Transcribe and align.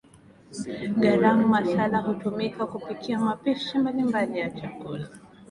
Garam 1.01 1.45
Masala 1.49 1.97
hutumika 2.05 2.65
kupikia 2.67 3.19
mapishi 3.19 3.77
mbalimbali 3.79 4.39
ya 4.39 4.49
chakula 4.49 5.07